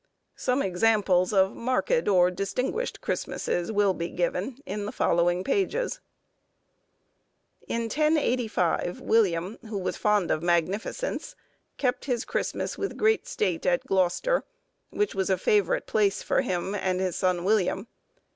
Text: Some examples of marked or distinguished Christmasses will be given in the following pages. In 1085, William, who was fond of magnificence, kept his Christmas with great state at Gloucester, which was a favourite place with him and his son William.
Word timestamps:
Some 0.35 0.63
examples 0.63 1.31
of 1.31 1.53
marked 1.53 2.07
or 2.07 2.31
distinguished 2.31 3.01
Christmasses 3.01 3.71
will 3.71 3.93
be 3.93 4.09
given 4.09 4.57
in 4.65 4.85
the 4.85 4.91
following 4.91 5.43
pages. 5.43 5.99
In 7.67 7.81
1085, 7.81 8.99
William, 8.99 9.59
who 9.69 9.77
was 9.77 9.97
fond 9.97 10.31
of 10.31 10.41
magnificence, 10.41 11.35
kept 11.77 12.05
his 12.05 12.25
Christmas 12.25 12.79
with 12.79 12.97
great 12.97 13.27
state 13.27 13.63
at 13.67 13.85
Gloucester, 13.85 14.43
which 14.89 15.13
was 15.13 15.29
a 15.29 15.37
favourite 15.37 15.85
place 15.85 16.27
with 16.27 16.45
him 16.45 16.73
and 16.73 16.99
his 16.99 17.15
son 17.15 17.43
William. 17.43 17.85